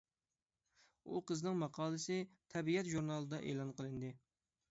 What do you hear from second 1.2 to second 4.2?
قىزنىڭ ماقالىسى «تەبىئەت» ژۇرنىلىدا ئېلان قىلىندى.